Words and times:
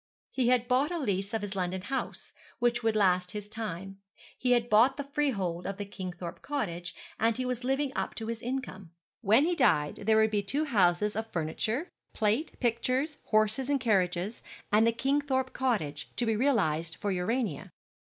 He 0.31 0.47
had 0.47 0.67
bought 0.67 0.89
a 0.89 0.97
lease 0.97 1.31
of 1.31 1.43
his 1.43 1.55
London 1.55 1.81
house, 1.83 2.33
which 2.57 2.81
would 2.81 2.95
last 2.95 3.29
his 3.33 3.47
time; 3.47 3.99
he 4.35 4.53
had 4.53 4.67
bought 4.67 4.97
the 4.97 5.03
freehold 5.03 5.67
of 5.67 5.77
the 5.77 5.85
Kingthorpe 5.85 6.41
cottage; 6.41 6.95
and 7.19 7.37
he 7.37 7.45
was 7.45 7.63
living 7.63 7.91
up 7.95 8.15
to 8.15 8.25
his 8.25 8.41
income. 8.41 8.89
When 9.21 9.45
he 9.45 9.53
died 9.53 9.97
there 10.07 10.17
would 10.17 10.31
be 10.31 10.41
two 10.41 10.65
houses 10.65 11.15
of 11.15 11.27
furniture, 11.31 11.87
plate, 12.13 12.59
pictures, 12.59 13.19
horses 13.25 13.69
and 13.69 13.79
carriages, 13.79 14.41
and 14.71 14.87
the 14.87 14.91
Kingthorpe 14.91 15.53
cottage, 15.53 16.09
to 16.15 16.25
be 16.25 16.35
realized 16.35 16.95
for 16.95 17.11
Urania. 17.11 17.69